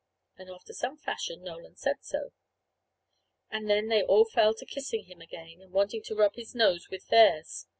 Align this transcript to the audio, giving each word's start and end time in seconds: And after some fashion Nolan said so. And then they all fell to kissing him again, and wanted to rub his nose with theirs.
And 0.35 0.49
after 0.49 0.73
some 0.73 0.97
fashion 0.97 1.43
Nolan 1.43 1.75
said 1.75 1.97
so. 2.03 2.31
And 3.51 3.69
then 3.69 3.87
they 3.87 4.01
all 4.01 4.25
fell 4.25 4.55
to 4.55 4.65
kissing 4.65 5.03
him 5.03 5.21
again, 5.21 5.61
and 5.61 5.71
wanted 5.71 6.03
to 6.05 6.15
rub 6.15 6.33
his 6.33 6.55
nose 6.55 6.89
with 6.89 7.09
theirs. 7.09 7.67